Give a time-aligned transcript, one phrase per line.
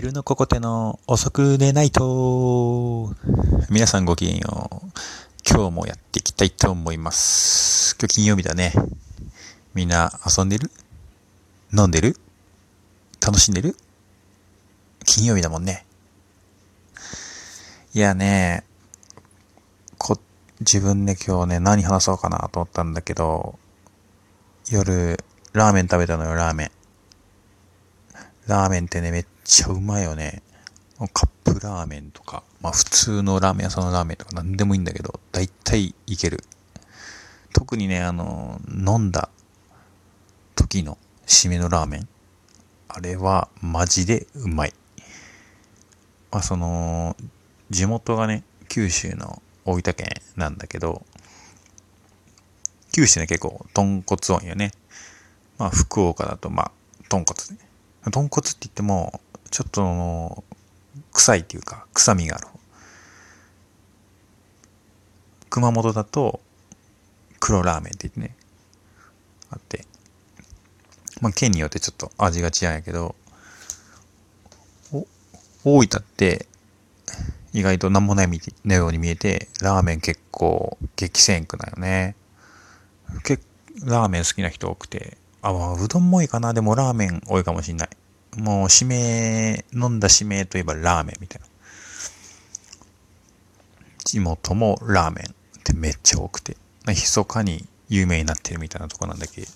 [0.00, 3.14] 昼のここての遅く寝ないと。
[3.68, 4.86] 皆さんごきげんよう。
[5.46, 7.98] 今日もやっていきたいと思います。
[8.00, 8.72] 今日金曜日だね。
[9.74, 10.70] みんな遊んでる？
[11.76, 12.16] 飲んでる？
[13.20, 13.76] 楽しんでる？
[15.04, 15.84] 金曜日だもんね。
[17.92, 18.64] いやね、
[19.98, 20.18] こ、
[20.60, 23.58] 自分で今日ね、何話そうかなと思ったんだけど、
[24.70, 25.22] 夜、
[25.52, 26.70] ラーメン食べたのよ、ラーメン。
[28.46, 30.42] ラーメンってね、めっちゃうまいよね。
[31.12, 36.44] カップラーメンとか、まあ普通のラーメン屋さんのラーメンとか何でもいいんだけど、大体いける。
[37.52, 39.30] 特にね、あの、飲んだ
[40.54, 42.08] 時の締めのラーメン。
[42.88, 44.74] あれはマジでうまい。
[46.30, 47.16] まあその、
[47.70, 51.04] 地元がね、九州の大分県なんだけど、
[52.92, 54.72] 九州ね結構豚骨多いよね。
[55.58, 56.72] まあ福岡だとまあ
[57.08, 57.69] 豚骨ね。
[58.04, 60.44] 豚骨って言っても、ちょっとの、
[61.12, 62.48] 臭いっていうか、臭みがある。
[65.50, 66.40] 熊本だと、
[67.40, 68.36] 黒ラーメンって言ってね、
[69.50, 69.84] あって、
[71.20, 73.14] まあ、県によってちょっと味が違うんやけど、
[75.62, 76.46] 大分って、
[77.52, 78.28] 意外と何もない
[78.64, 82.14] のように見えて、ラーメン結構激戦区だよね。
[83.24, 83.42] 結
[83.84, 86.52] ラーメン好きな人多くて、あ、まあ、うどんも多いかな。
[86.52, 87.88] でもラーメン多いかもしんない。
[88.36, 91.46] もう、指名、飲んだ指名といえばラーメンみたいな。
[94.04, 99.46] 地元もラーメンってめっちゃ多くて、密かに有名になってるみたいなとこなんだけど、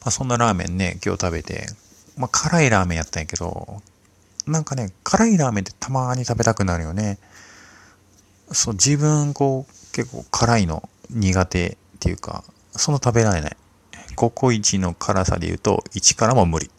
[0.00, 1.66] まあ、そんなラーメンね、今日食べて、
[2.16, 3.82] まあ、辛いラーメンやったんやけど、
[4.46, 7.18] なんかね、辛いラーメンってたまに食べたくなるよね。
[8.52, 13.56] そう、自分、こう、結構辛いの苦手っていうか、その食べられない。
[14.16, 16.70] ココイチの辛さで言うと、1からも無理。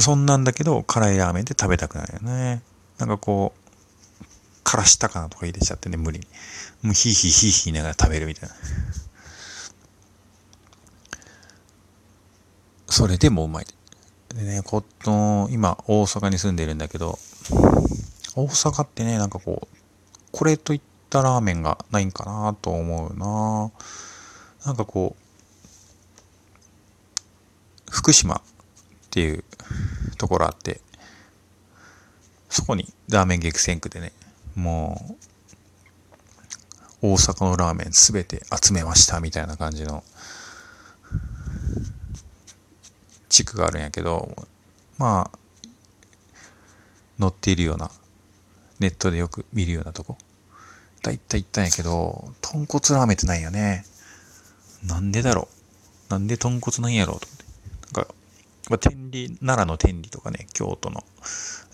[0.00, 2.62] そんなんだけど、辛いラーメンって食べたくなるよね。
[2.98, 4.24] なんかこう、
[4.64, 6.26] 辛したかなとか入れちゃってね、無理に。
[6.82, 8.54] もうヒーヒーヒーヒーながら食べるみたいな。
[12.88, 13.66] それでもうまい。
[14.34, 17.18] でね、この、今、大阪に住んでるんだけど、
[18.34, 19.76] 大阪ってね、なんかこう、
[20.32, 23.70] これといったラーメンがないんかなと思うな
[24.66, 25.22] なんかこう、
[27.88, 28.40] 福島っ
[29.10, 29.44] ていう
[30.18, 30.80] ところあって、
[32.50, 34.12] そこにラーメン激戦区でね、
[34.56, 35.16] も
[37.00, 40.02] う、大阪のラーメンすべて集めましたみたいな感じの
[43.28, 44.34] 地区があるんやけど、
[44.98, 45.38] まあ、
[47.20, 47.92] 載っているような、
[48.80, 50.18] ネットでよく見るようなとこ。
[51.04, 53.84] だいたい行ったんやけど、豚骨ラーメンってないよね。
[54.84, 55.48] なんでだろ
[56.08, 56.12] う？
[56.12, 57.44] なんで豚骨なんやろうと思って。
[57.94, 58.14] なんか、
[58.70, 61.04] まあ、天理、奈良の天理とかね、京都の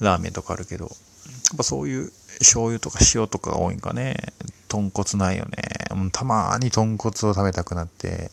[0.01, 4.17] ラーメンとかあるけど、やっぱそういう醤油とか塩とかが多いんかね。
[4.69, 5.95] 豚骨ないよね。
[5.95, 8.31] もうたまに豚骨を食べたくなって、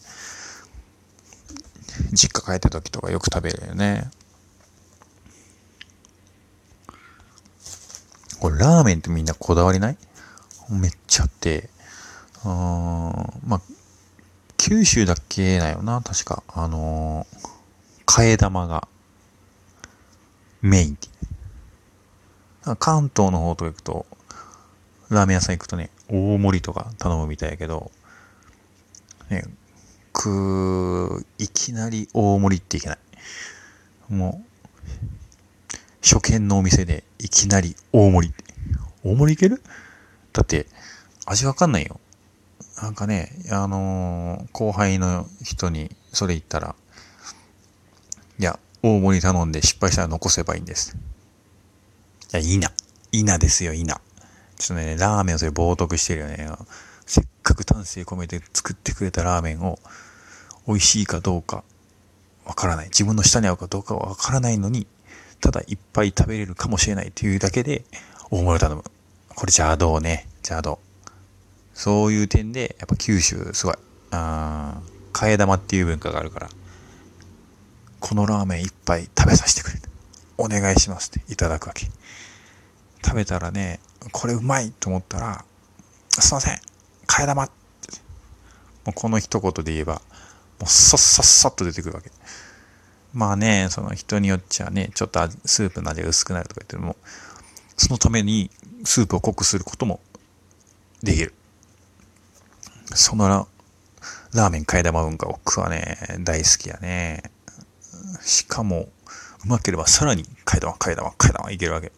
[2.13, 4.09] 実家帰った時とかよく食べるよね。
[8.39, 9.97] これラーメンってみんなこだわりない？
[10.69, 11.69] めっちゃあって、
[12.45, 12.51] うん、
[13.45, 13.61] まあ、
[14.69, 16.43] 九州だっけだよな、確か。
[16.47, 18.87] あのー、替え玉が
[20.61, 21.07] メインって。
[22.77, 24.05] 関東の方とか行くと、
[25.09, 27.89] ラーメン屋さん行くとね、大盛りとか頼むみたいやけど、
[29.31, 29.43] ね、
[30.13, 32.99] く、いきなり大盛りっていけない。
[34.07, 38.43] もう、初見のお店でいきなり大盛りって。
[39.03, 39.63] 大盛りいける？
[40.31, 40.67] だって、
[41.25, 41.99] 味わかんないよ。
[42.81, 46.75] なんかね、あのー、後輩の人にそれ言ったら、
[48.39, 50.95] いや、大盛り頼んで失敗したら残せばいいんです。
[52.31, 52.71] いや、いいな。
[53.11, 53.99] いいなですよ、いいな。
[54.57, 56.49] ちょっとね、ラーメンをそれ冒涜してるよね。
[57.05, 59.79] せっかく丹精込めて作ってくれたラーメンを、
[60.65, 61.63] 美味しいかどうか
[62.45, 62.85] わからない。
[62.87, 64.87] 自分の舌に合うかどうかはわからないのに、
[65.41, 67.83] ただいっぱい食べれるかもしれないというだけで、
[68.29, 68.83] 大盛り頼む。
[68.83, 70.27] これ邪道ね。
[70.43, 70.79] 邪道。
[71.79, 73.75] そういう点で、やっぱ九州すごい。
[74.11, 74.81] あ
[75.13, 76.49] 替え玉っていう文化があるから、
[78.01, 79.79] このラーメン一杯食べさせてくれ。
[80.37, 81.85] お願いしますっていただくわけ。
[83.01, 83.79] 食べたらね、
[84.11, 85.45] これうまいと思ったら、
[86.09, 86.59] すいません、
[87.07, 87.53] 替え玉って。
[88.83, 90.01] もうこの一言で言えば、も
[90.63, 92.11] うさっさっさっと出てくるわけ。
[93.13, 96.97] まあね、その人によっちゃね、ちょっとスープの味が薄くなるとか言っても、
[97.77, 98.51] そのために
[98.83, 100.01] スープを濃くすることも
[101.01, 101.33] できる。
[102.93, 103.47] そのラ
[104.33, 107.23] ラーメン替え玉文化僕はね、大好きやね。
[108.21, 108.89] しかも、
[109.45, 111.91] うまければさらに替え玉、替え玉、替え玉いけるわけ。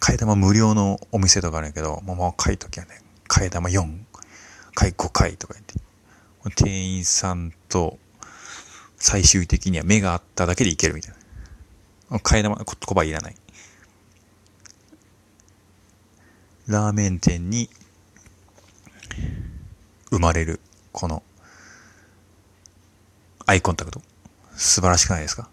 [0.00, 3.82] 替え玉無料のお店とかあるんやけど、もう若い時はね、替え玉4、
[4.74, 5.74] 替え5回とか言って、
[6.56, 7.98] 店員さんと
[8.96, 11.14] 最終的には目があっただけでいけるみたい
[12.10, 12.18] な。
[12.18, 13.36] 替え玉、言葉いらない。
[16.66, 17.68] ラーメン店に
[20.10, 20.60] 生まれる、
[20.92, 21.22] この
[23.46, 24.00] アイコンタクト。
[24.56, 25.48] 素晴らしくないですか？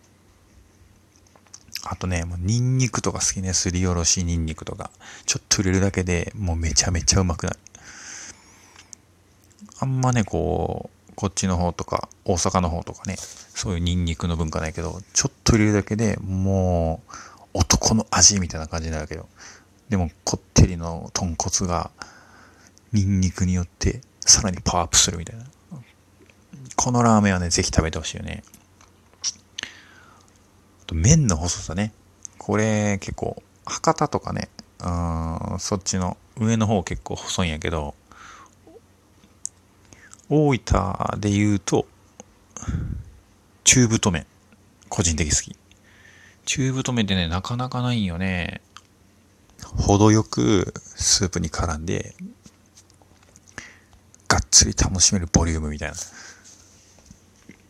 [1.89, 3.53] あとね、もうニンニクとか好きね。
[3.53, 4.91] すりおろしニンニクとか。
[5.25, 7.59] ちょっと入れるだけでもうめちゃめちゃうまくなる。
[9.79, 19.29] あんまね、こう、こっちの方とか、大阪の方とかね、そういうニンニクの文化ないけど、ちょっと入れるだけでもう男の味みたいな感じになるけど、
[19.87, 21.91] でもこってりの豚骨が
[22.97, 25.45] ニンニクによってさらにパワーアップするみたいな。
[26.75, 28.43] このラーメンはね、ぜひ食べてほしいよね。
[30.85, 31.93] と麺の細さね。
[32.37, 34.49] これ結構、博多とかね、
[34.79, 37.95] うん、そっちの上の方結構細いんやけど、
[40.29, 41.87] 大分で言うと、
[43.63, 44.25] 中太麺。
[44.89, 45.55] 個人的好き。
[46.45, 48.61] 中太麺ってね、なかなかないんよね。
[49.75, 52.15] 程よくスープに絡んで、
[54.51, 55.95] つり楽しめるボリュームみたいな。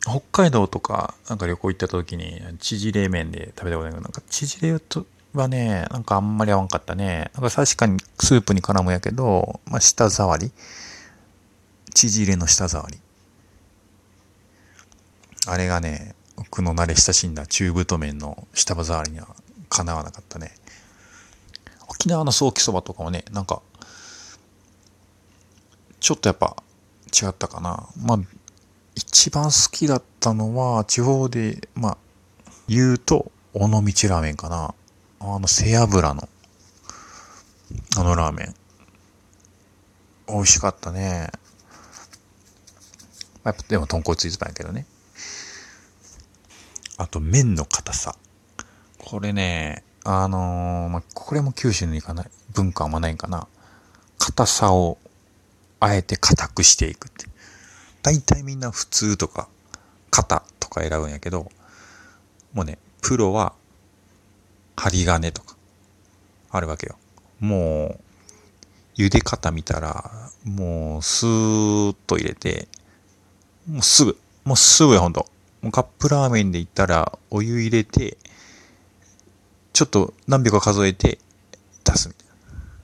[0.07, 7.31] 北海道とか、なんか旅行行った時に、縮れ麺で食べたことないけど、なんか縮れとはね、なんかあんまり合わんかったね。
[7.33, 10.51] なんか確かにスープに絡むやけど、まあ、舌触り。
[11.93, 12.97] 縮れの舌触り。
[15.47, 19.27] あれがね、僕の慣れ親しんだ中太麺の舌触りには
[19.69, 20.51] かなわなかったね。
[21.89, 23.61] 沖縄のソーキそばとかもね、なんか、
[25.99, 26.55] ちょっとやっぱ
[27.07, 27.89] 違ったかな。
[27.97, 28.19] まあ、
[28.95, 31.97] 一番好きだったのは、地方で、まあ、
[32.67, 34.73] 言うと、尾道ラーメンかな。
[35.19, 36.29] あの、背脂の、
[37.97, 38.55] あのラーメン。
[40.27, 41.31] 美味しかったね。
[43.43, 44.85] やっぱ、でも豚骨ついてたんやけどね。
[46.97, 48.15] あと、麺の硬さ。
[48.97, 53.47] これね、あのー、まあ、これも九州に行かない、文化はあんまないんかな。
[54.17, 54.97] 硬さを、
[55.79, 57.27] あえて硬くしていくって。
[58.01, 59.47] 大体みんな普通とか、
[60.11, 61.51] 型とか選ぶんやけど、
[62.53, 63.53] もうね、プロは、
[64.75, 65.55] 針金とか、
[66.49, 66.97] あるわけよ。
[67.39, 67.99] も
[68.97, 72.67] う、茹で方見たら、もう、スーッと入れて、
[73.67, 75.27] もうすぐ、もうすぐよ、ほんと。
[75.61, 78.17] もうカップラーメンで言ったら、お湯入れて、
[79.73, 81.19] ちょっと何秒か数えて
[81.83, 82.33] 出すみたいな。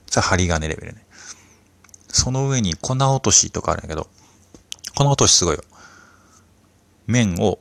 [0.06, 1.03] じゃあ針金レベルね。
[2.14, 4.06] その上に粉落としとかあるんやけど、
[4.94, 5.64] この音すごいよ。
[7.08, 7.58] 麺を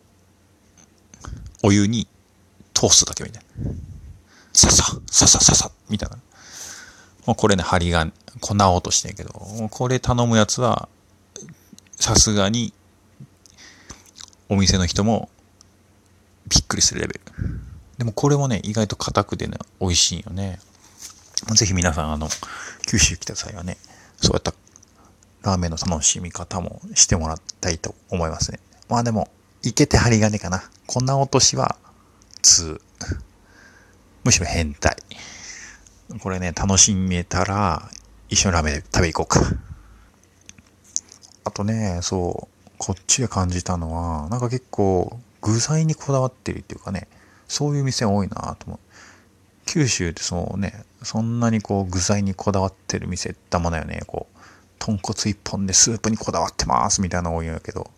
[1.64, 2.08] お湯に
[2.76, 3.72] 通すだけみたいな。
[4.54, 6.18] ささ、ささささ、みたいな。
[7.26, 8.06] もうこれね、針が
[8.42, 9.32] 粉落としてんけど、
[9.72, 10.88] これ頼むやつは、
[12.00, 12.74] さすがに、
[14.50, 15.30] お店の人も
[16.48, 17.22] びっくりするレベル。
[17.98, 20.60] でもこれもね、意外と硬くてね、美味しいよね。
[21.56, 22.30] ぜひ皆さん、あの、
[22.86, 23.78] 九州来た際はね、
[24.24, 24.54] そうやった
[25.44, 28.60] ラーメンの楽しみ方もしてもらいたいと思いますね。
[28.88, 29.28] まあでも、
[29.64, 30.64] いけて針金かな。
[30.88, 31.76] こんな落としは
[32.42, 32.80] 2。
[34.24, 34.96] むしろ変態。
[36.22, 37.90] これね、楽しめたら、
[38.30, 39.58] 一緒にラーメン食べ行こうか。
[41.44, 47.10] あとね、そう、こっちで感じたのは、なんか結構、具材にこだわってるっていうかね、
[47.50, 48.80] そういう店多いなと思う。
[49.74, 54.04] 九州ってそうね、そんなにこう具材にこだわってる店ってあんまないよね。
[54.06, 54.40] こう、
[54.78, 57.90] 豚骨一本でスープにこだわってますみたいなの多いんやけど、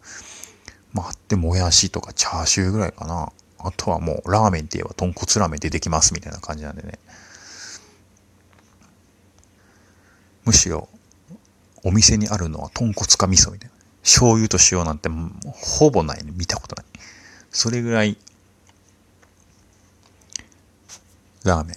[0.93, 3.29] まあ、で、もやしとかチャーシューぐらいかな。
[3.59, 6.97] あとはもう、ラーメンって言えば豚骨ラーメン出てきますみたいな感じなんでね。
[10.45, 10.87] むしろ、
[11.83, 13.75] お店にあるのは豚骨か味噌みたいな。
[14.01, 15.09] 醤油と塩なんて
[15.51, 16.31] ほぼないね。
[16.33, 16.85] 見たことない。
[17.51, 18.17] それぐらい、
[21.49, 21.75] ラーメン、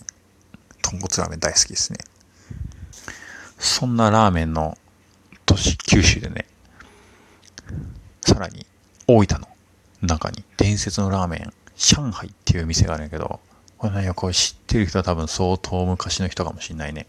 [0.82, 1.98] 豚骨ラーメン大好きですね。
[3.58, 4.78] そんなラーメンの
[5.44, 6.46] 都市、九州でね、
[8.22, 8.66] さらに
[9.06, 9.48] 大分の
[10.00, 13.40] 中に伝説のラーメン、上海っていう店があるんやけど、
[13.76, 17.06] これね、これ知ってる人は多分相当昔の人かもしんないね。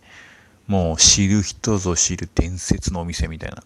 [0.68, 3.64] もう知る人ぞ知る伝説のお店みたいな。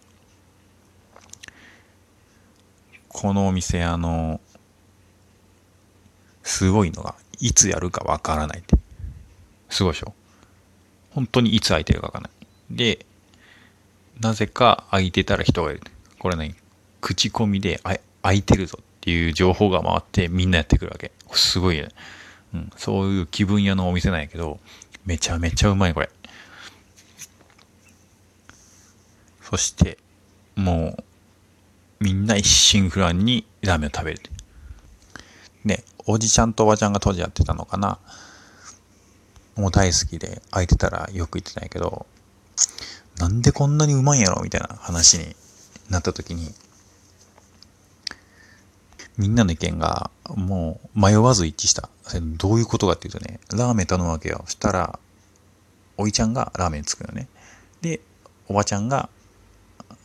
[3.08, 4.40] このお店、あの、
[6.42, 8.76] すごいのが、いつやるかわからないって。
[9.68, 10.14] すごいでしょ
[11.10, 12.32] 本当にいつ空いてるかわからない。
[12.70, 13.06] で、
[14.20, 15.82] なぜか空いてたら人がいる。
[16.18, 16.54] これね、
[17.00, 21.12] 口コミであ空いてるぞっていう情報が回ってみんなやってくるわけ。
[21.32, 21.88] すごいね。
[22.54, 24.58] うん、そういう気分屋のお店なんやけど、
[25.04, 26.10] めちゃめちゃうまいこれ。
[29.42, 29.98] そして、
[30.56, 31.04] もう、
[32.04, 34.20] みんな一心不乱にラーメンを食べる。
[35.64, 37.98] で、おじちゃんとおばちゃんが当時やってたのかな。
[39.56, 42.06] もう大好きで、空いてたらよく行ってたんやけど、
[43.18, 44.42] なんでこんなにうまいんやろ？
[44.42, 45.36] みたいな話に
[45.90, 46.52] なった時に、
[49.16, 51.88] みんなの意見がもう迷わず一致した。
[52.36, 54.44] どういうことかっていうとね、ラーメン頼むわけよ。
[54.48, 54.98] したら、
[55.96, 57.28] おいちゃんがラーメン作るのね。
[57.80, 58.00] で、
[58.48, 59.08] おばちゃんが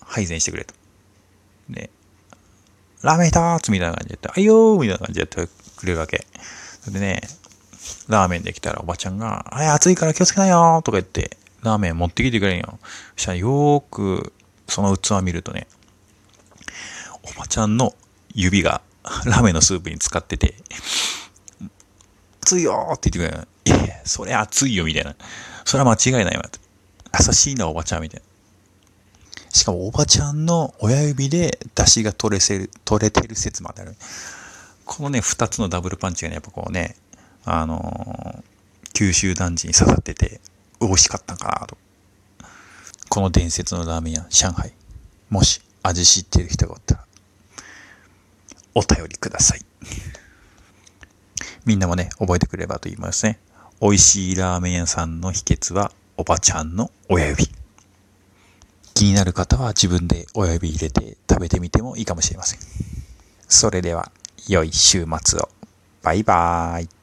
[0.02, 0.76] 配膳してくれと。
[1.70, 1.90] で、
[3.02, 6.28] ラーメン一つみたいな感じでやって、はいよーみたいな感じでやってくれるわけ。
[6.88, 7.22] でね、
[8.08, 12.80] ラーメンできたらおばちゃんが、はい、暑いから気をつけなよとか言って、ラーメン持ってきてくれんよ。
[13.16, 14.34] そしたらよーく
[14.68, 15.68] その器見るとね、
[17.24, 17.94] おばちゃんの
[18.34, 18.82] 指が
[19.26, 20.56] ラーメンのスープに使ってて、
[22.42, 23.48] 熱いよって言ってくれる。
[23.66, 25.16] いや、それ熱いよみたいな。
[25.66, 26.50] それは間違いないわ。
[27.20, 28.26] 優しいな、おばちゃんみたいな。
[29.52, 33.96] しかもおばちゃんの親指で出汁が取れせる、取れてる説まである。
[34.86, 36.96] このね、二つのダブルパンチがね、やっぱこうね、
[37.46, 40.42] あのー、九州男児に刺さってて、
[40.82, 41.78] 美味しかったかと。
[43.10, 44.74] この伝説のラーメン屋、上海。
[45.30, 47.06] もし味知ってる人がおったら、
[48.76, 49.62] お便りください。
[51.66, 53.40] みんなもね、覚えてくれればと言いますね。
[53.82, 57.50] 美味しいラーメン屋さんの秘訣は、おばちゃんの親指。
[58.94, 62.60] 気になる方は自分で親指入れて食べてみてもいいかもしれません。
[63.48, 64.12] それでは、
[64.48, 65.50] 良い週末を。
[66.04, 66.99] バイバーイ。